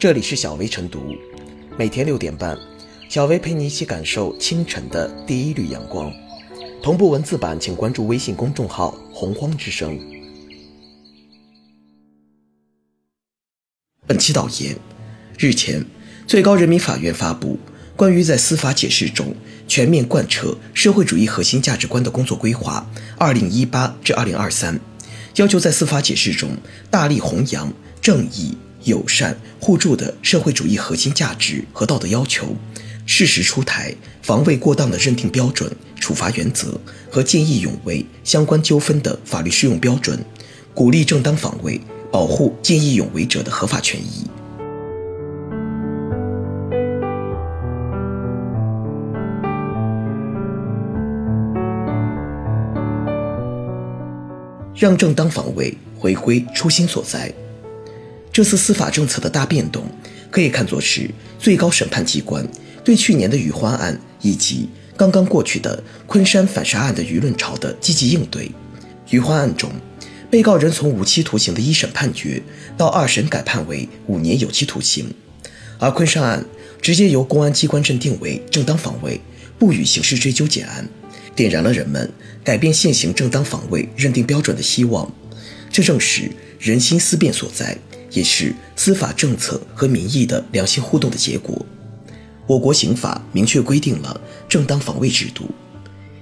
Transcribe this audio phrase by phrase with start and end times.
[0.00, 1.14] 这里是小薇晨读，
[1.76, 2.56] 每天六点半，
[3.10, 6.10] 小薇陪你一起感受清晨的第一缕阳光。
[6.82, 10.00] 同步文字版，请关注微信公众号“洪荒之声”。
[14.08, 14.74] 本期导言：
[15.38, 15.84] 日前，
[16.26, 17.58] 最高人民法院发布
[17.94, 19.34] 关于在司法解释中
[19.68, 22.90] 全面贯彻社会主义核心价值观的工作规划
[23.20, 24.80] （二零一八至二零二三），
[25.36, 26.56] 要求在司法解释中
[26.90, 27.70] 大力弘扬
[28.00, 28.56] 正义。
[28.84, 32.54] 友善互助的社会主义核心价值和道德要求，
[33.04, 36.80] 适时出台防卫过当的认定标准、处罚原则
[37.10, 40.18] 和见义勇为相关纠纷的法律适用标准，
[40.72, 41.80] 鼓励正当防卫，
[42.10, 44.26] 保护见义勇为者的合法权益，
[54.74, 57.30] 让正当防卫回归初心所在。
[58.32, 59.84] 这次司法政策的大变动，
[60.30, 62.46] 可以看作是最高审判机关
[62.84, 68.50] 对去年的余欢案以及刚刚过去的昆山反杀案的舆论潮的积极应对。
[69.10, 69.72] 余欢案中，
[70.30, 72.40] 被告人从无期徒刑的一审判决
[72.76, 75.12] 到二审改判为五年有期徒刑，
[75.78, 76.44] 而昆山案
[76.80, 79.20] 直接由公安机关认定为正当防卫，
[79.58, 80.88] 不予刑事追究结案，
[81.34, 82.08] 点燃了人们
[82.44, 85.12] 改变现行正当防卫认定标准的希望。
[85.72, 87.76] 这正是人心思变所在。
[88.10, 91.64] 也是司法政策和民意的良性互动的结果。
[92.46, 95.48] 我国刑法明确规定了正当防卫制度。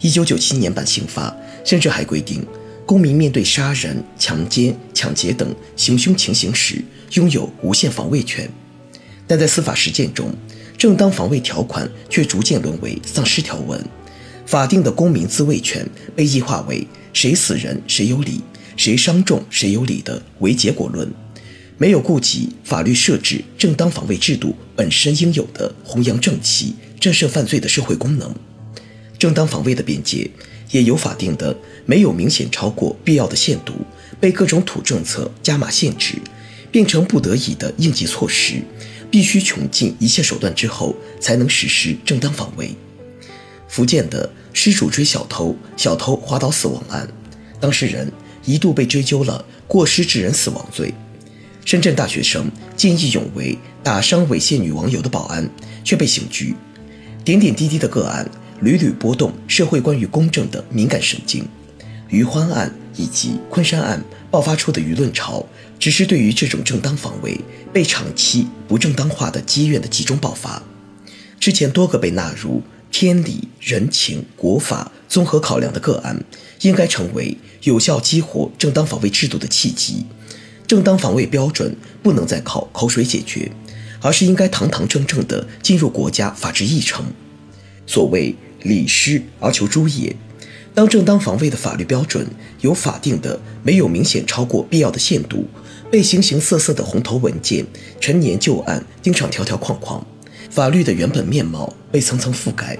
[0.00, 2.46] 一九九七年版刑法甚至还规定，
[2.86, 8.50] 公民面对杀人、强奸、抢劫等行凶情形时，拥有无限防卫权。
[9.26, 10.34] 但在司法实践中，
[10.76, 13.82] 正当防卫条款却逐渐沦为丧尸条文，
[14.44, 15.86] 法定的公民自卫权
[16.16, 18.40] 被异化为谁死人谁有理，
[18.76, 21.10] 谁伤重谁有理的唯结果论。
[21.80, 28.34] 没有顾及法律设置正当防卫制度本身应有的弘扬正气、震慑犯罪的社会功能，
[29.18, 30.30] 正当防卫的边界
[30.72, 33.72] 也有法定的没有明显超过必要的限度，
[34.20, 36.16] 被各种土政策加码限制，
[36.70, 38.60] 变成不得已的应急措施，
[39.10, 42.76] 必须穷尽一切手段之后才能实施正当防卫。
[43.68, 47.08] 福建的失主追小偷，小偷滑倒死亡案，
[47.58, 48.12] 当事人
[48.44, 50.92] 一度被追究了过失致人死亡罪。
[51.64, 55.48] 深圳大学生见义勇为打伤猥亵女网友的保安，
[55.84, 56.54] 却被刑拘。
[57.24, 58.28] 点点滴滴的个案，
[58.60, 61.46] 屡屡波动社会关于公正的敏感神经。
[62.08, 65.46] 余欢案以及昆山案爆发出的舆论潮，
[65.78, 67.38] 只是对于这种正当防卫
[67.72, 70.60] 被长期不正当化的积怨的集中爆发。
[71.38, 76.24] 之前多个被纳入天理、人情、国法综合考量的个案，
[76.62, 80.04] 应该成为有效激活正当防卫制度的契机。
[80.70, 83.50] 正当防卫标准不能再靠口水解决，
[84.00, 87.04] 而是应该堂堂正正地进入国家法治议程。
[87.88, 90.14] 所谓礼失而求诸也，
[90.72, 92.24] 当正当防卫的法律标准
[92.60, 95.44] 有法定的没有明显超过必要的限度，
[95.90, 97.66] 被形形色色的红头文件、
[98.00, 100.06] 陈年旧案钉上条条框框，
[100.52, 102.78] 法律的原本面貌被层层覆盖。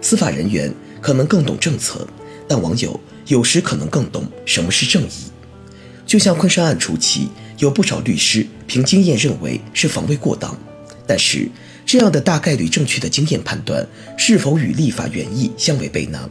[0.00, 2.06] 司法人员可能更懂政策，
[2.46, 5.10] 但网友有时可能更懂什么是正义。
[6.12, 10.54] 就像昆山案初期，有不少律师凭经验认为是防卫过当，
[11.06, 11.48] 但是
[11.86, 16.28] 这样的大概率正确的经验判断是否与立法原意相违背呢？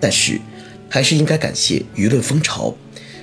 [0.00, 0.40] 但是
[0.88, 2.74] 还是应该感谢舆论风潮，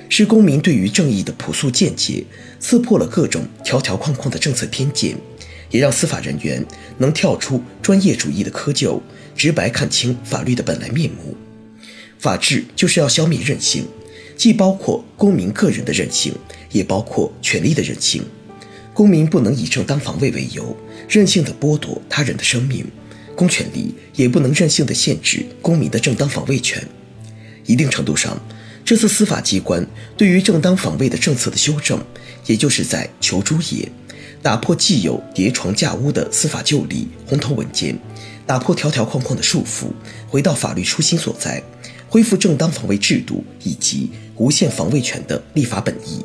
[0.08, 2.24] 是公民对于正义的朴素见解，
[2.60, 5.16] 刺破了各种条条框框的政策偏见，
[5.72, 6.64] 也让司法人员
[6.98, 9.00] 能跳出专业主义的窠臼，
[9.34, 11.36] 直白看清法律的本来面目。
[12.20, 13.84] 法治就是要消灭任性。
[14.38, 16.32] 既包括公民个人的任性，
[16.70, 18.22] 也包括权利的任性。
[18.94, 20.76] 公民不能以正当防卫为由，
[21.08, 22.84] 任性的剥夺他人的生命；
[23.34, 26.80] 公权力也不能任性的限制公民的正当防卫权。
[27.66, 28.40] 一定程度上，
[28.84, 29.84] 这次司法机关
[30.16, 32.00] 对于正当防卫的政策的修正，
[32.46, 33.90] 也就是在求诸野，
[34.40, 37.98] 打破既有叠床架屋的司法旧例、红头文件，
[38.46, 39.88] 打破条条框框的束缚，
[40.28, 41.60] 回到法律初心所在。
[42.08, 46.24] 恢复正当防卫制度以及无限防卫权的立法本意，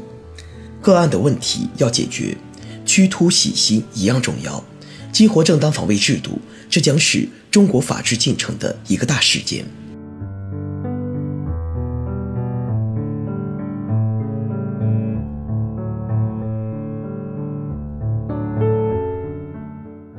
[0.82, 2.38] 个案的问题要解决，
[2.86, 4.64] 驱突洗心一样重要。
[5.12, 6.40] 激活正当防卫制度，
[6.70, 9.66] 这将是中国法治进程的一个大事件。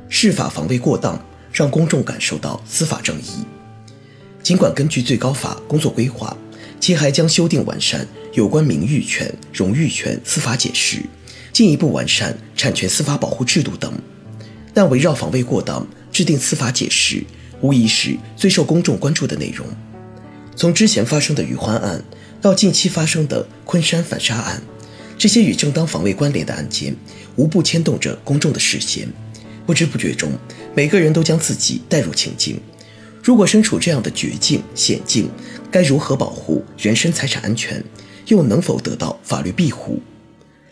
[0.09, 1.19] 释法防卫过当，
[1.53, 3.45] 让公众感受到司法正义。
[4.45, 6.37] 尽管根据最高法工作规划，
[6.79, 10.99] 其还将修订完善有关名誉权、荣誉权司法解释，
[11.51, 13.91] 进一步完善产权司法保护制度等。
[14.75, 17.25] 但围绕防卫过当制定司法解释，
[17.63, 19.67] 无疑是最受公众关注的内容。
[20.55, 22.05] 从之前发生的余欢案，
[22.43, 24.63] 到近期发生的昆山反杀案，
[25.17, 26.95] 这些与正当防卫关联的案件，
[27.37, 29.09] 无不牵动着公众的视线。
[29.65, 30.31] 不知不觉中，
[30.75, 32.61] 每个人都将自己带入情境。
[33.25, 35.31] 如果身处这样的绝境险境，
[35.71, 37.83] 该如何保护人身财产安全？
[38.27, 39.99] 又能否得到法律庇护？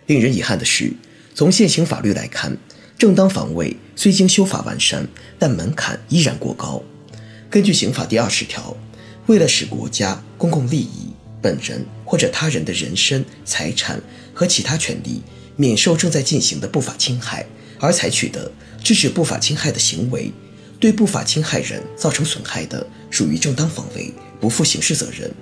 [0.04, 0.93] 令人遗憾的是，
[1.34, 2.54] 从现行法律来看，
[2.99, 5.08] 正当防卫虽经修法完善，
[5.38, 6.82] 但门槛依然过高。
[7.49, 8.76] 根据刑法第二十条，
[9.28, 11.10] 为了使国家公共利益、
[11.40, 13.98] 本人或者他人的人身、财产
[14.34, 15.22] 和其他权利
[15.56, 17.46] 免受正在进行的不法侵害，
[17.78, 18.52] 而采取的
[18.84, 20.31] 制止不法侵害的行为，
[20.82, 25.32] 对不法侵害人造成损害的，属于正当防卫，不负刑事责任。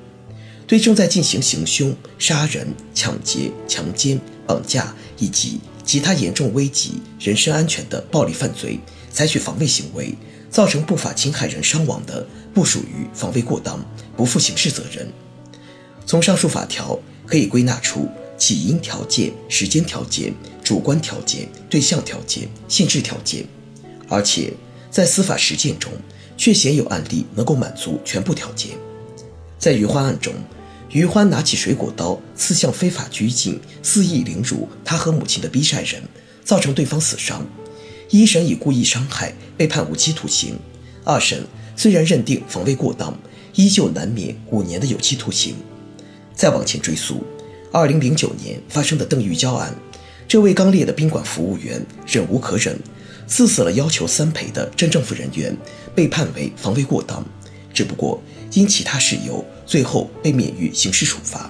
[0.66, 8.78] 对正在进行行凶、杀人、抢劫、强奸、绑架以及其他严重危及人身安全的暴力犯罪，
[9.10, 10.14] 采取防卫行为，
[10.50, 13.82] 造成不法侵害人伤亡的，不属于防卫过当，
[14.18, 15.10] 不负刑事责任。
[16.04, 18.06] 从上述法条可以归纳出
[18.36, 23.46] 起因条件、时间条件、主观条件、对象条件、性质条件，
[24.06, 24.52] 而且
[24.90, 25.92] 在司法实践中，
[26.36, 28.72] 却鲜有案例能够满足全部条件。
[29.58, 30.34] 在余欢案中。
[30.92, 36.02] 余欢拿起水果刀刺向非法拘禁、肆意凌辱他和母亲的逼债人，
[36.42, 37.46] 造成对方死伤。
[38.10, 40.58] 一审以故意伤害被判无期徒刑，
[41.04, 41.46] 二审
[41.76, 43.16] 虽然认定防卫过当，
[43.54, 45.54] 依旧难免五年的有期徒刑。
[46.34, 47.22] 再往前追溯，
[47.70, 49.72] 二零零九年发生的邓玉娇案，
[50.26, 52.76] 这位刚烈的宾馆服务员忍无可忍，
[53.30, 55.56] 刺死了要求三陪的镇政府人员，
[55.94, 57.24] 被判为防卫过当。
[57.72, 58.20] 只不过
[58.52, 61.48] 因其他事由，最后被免于刑事处罚。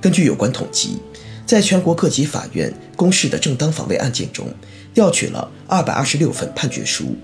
[0.00, 0.98] 根据有关统计，
[1.46, 4.52] 在全国各级法院公示的正当防卫案件中，
[4.92, 7.16] 调取了二百二十六份判决书，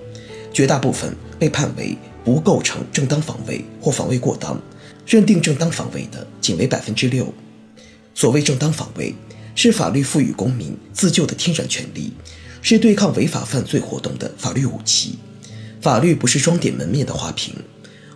[0.52, 4.58] 绝大部分被判为不构成正当防卫或防卫过当，
[5.04, 7.34] 认定正当防卫的仅为百分之六。
[8.14, 9.12] 所谓正当防卫，
[9.56, 12.12] 是法律赋予公民自救的天然权利，
[12.62, 15.18] 是对抗违法犯罪活动的法律武器。
[15.82, 17.54] 法律不是装点门面的花瓶。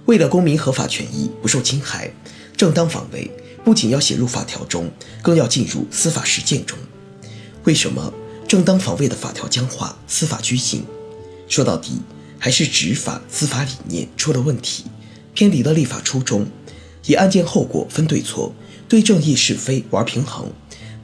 [0.06, 2.10] 为了公民合法权益不受侵害，
[2.56, 3.28] 正当防卫
[3.64, 4.88] 不仅要写入法条中，
[5.20, 6.78] 更要进入司法实践中。
[7.64, 8.14] 为什么
[8.46, 10.84] 正当防卫的法条僵化、司法拘谨？
[11.48, 12.00] 说到底，
[12.38, 14.84] 还是执法司法理念出了问题，
[15.34, 16.46] 偏离了立法初衷，
[17.06, 18.54] 以案件后果分对错，
[18.88, 20.52] 对正义是非玩平衡，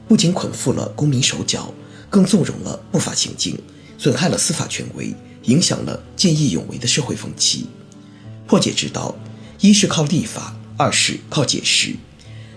[0.07, 1.73] 不仅捆缚了公民手脚，
[2.13, 3.57] 更纵容了不法行径，
[3.97, 5.15] 损害了司法权威，
[5.45, 7.65] 影响了见义勇为的社会风气。
[8.45, 9.15] 破解之道，
[9.59, 11.95] 一是靠立法，二是靠解释。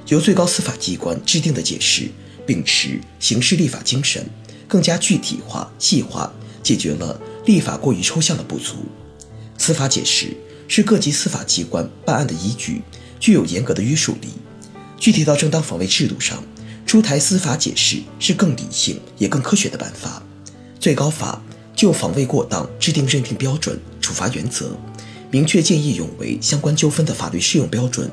[0.08, 2.10] 由最高司法机关制定的解释，
[2.46, 4.28] 秉持刑事立法精神，
[4.68, 6.30] 更加具体化、细化，
[6.62, 8.84] 解决了立法过于抽象的不足。
[9.56, 10.36] 司法解释
[10.68, 12.82] 是各级司法机关办案的依据，
[13.18, 14.28] 具有严格的约束力。
[14.98, 16.44] 具体到正当防卫制度上，
[16.96, 20.22] 出台司法解释是更理性也更科学的办法。
[20.80, 21.42] 最高法
[21.74, 24.74] 就防卫过当制定认定标准、处罚原则。
[25.30, 28.10] 明确见义勇为相关纠纷的法律适用标准，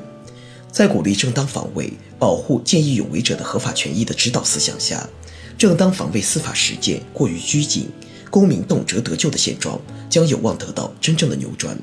[0.70, 5.08] 在鼓励正当防卫、保护见义勇为者的合法权益的指导思想下，
[5.56, 7.88] 正当防卫司法实践过于拘谨，
[8.28, 9.80] 公民动辄得咎的现状
[10.10, 11.74] 将有望得到真正的扭转。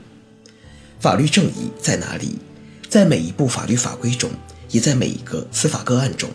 [1.00, 2.38] 法律正义在哪里？
[2.88, 4.30] 在每一部法律法规中，
[4.70, 6.30] 也在每一个司法个案中。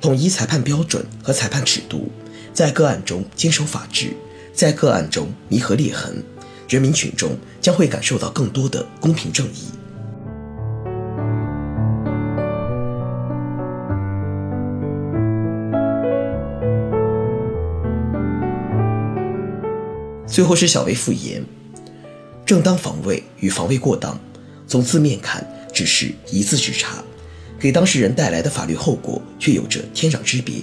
[0.00, 2.10] 统一裁判标准和裁判尺度，
[2.54, 4.14] 在个案中坚守法治，
[4.54, 6.22] 在个案中弥合裂痕。
[6.68, 9.68] 人民群众将会感受到更多的公平正义。
[20.26, 21.44] 最后是小微复言：
[22.46, 24.18] 正当防卫与防卫过当，
[24.66, 27.02] 从字面看只是一字之差，
[27.60, 30.54] 给当事人带来的法律后果却有着天壤之别。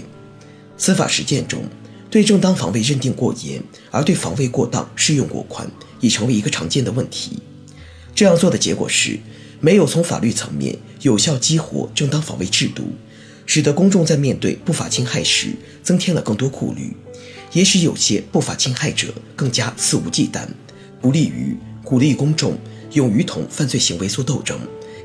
[0.78, 1.64] 司法实践中，
[2.10, 3.62] 对正当防卫认定过严，
[3.92, 5.70] 而对防卫过当适用过宽。
[6.00, 7.40] 已成为一个常见的问题。
[8.14, 9.20] 这样做的结果是，
[9.60, 12.84] 没有从法律层面有效激活正当防卫制度，
[13.48, 16.96] 使得公众在面对不法侵害时增添了更多顾虑，
[17.52, 20.48] 也使有些不法侵害者更加肆无忌惮，
[21.02, 22.56] 不利于鼓励公众
[22.92, 24.60] 勇于同犯罪行为作斗争，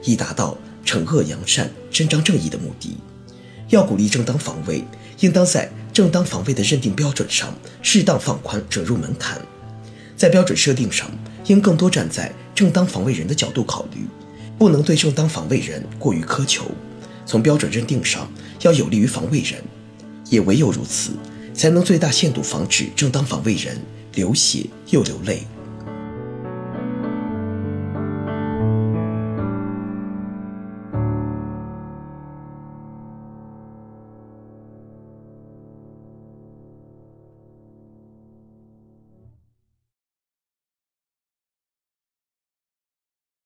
[0.04, 2.96] 以达到惩恶扬善、伸张正义的目的。
[3.68, 4.84] 要鼓励正当防卫，
[5.20, 9.40] 应当在正当防卫的认定标准上适当放宽准入门槛。
[10.16, 11.10] 在标准设定上，
[11.46, 14.06] 应更多站在正当防卫人的角度考虑，
[14.58, 16.70] 不能对正当防卫人过于苛求。
[17.24, 19.62] 从标准认定上，要有利于防卫人。
[20.28, 21.12] 也唯有如此，
[21.52, 23.76] 才能最大限度防止正当防卫人
[24.14, 25.46] 流血又流泪。